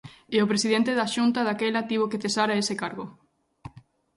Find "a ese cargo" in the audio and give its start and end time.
2.51-3.05